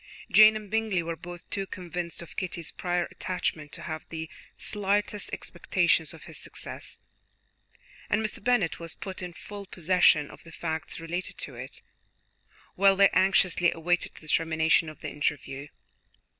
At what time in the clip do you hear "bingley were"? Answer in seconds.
0.71-1.15